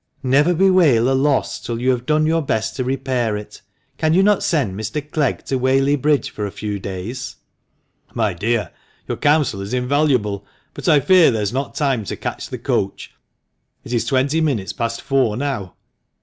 "Never 0.37 0.55
bewail 0.55 1.11
a 1.11 1.13
loss 1.13 1.59
till 1.59 1.79
you 1.79 1.91
have 1.91 2.07
done 2.07 2.25
your 2.25 2.41
best 2.41 2.75
to 2.75 2.83
repair 2.83 3.37
it. 3.37 3.61
Can 3.99 4.15
you 4.15 4.23
not 4.23 4.41
send 4.41 4.73
Mr. 4.73 4.99
Clegg 4.99 5.45
to 5.45 5.59
Whaley 5.59 5.95
Bridge 5.95 6.31
for 6.31 6.43
a 6.47 6.51
few 6.51 6.79
days?"" 6.79 7.35
My 8.15 8.33
dear, 8.33 8.71
your 9.07 9.17
counsel 9.17 9.61
is 9.61 9.75
invaluable, 9.75 10.43
but 10.73 10.89
I 10.89 11.01
fear 11.01 11.29
there 11.29 11.43
is 11.43 11.53
not 11.53 11.75
time 11.75 12.03
to 12.05 12.15
catch 12.17 12.49
the 12.49 12.57
coach; 12.57 13.13
it 13.83 13.93
is 13.93 14.03
twenty 14.03 14.41
minutes 14.41 14.73
past 14.73 15.03
four 15.03 15.37
now." 15.37 15.75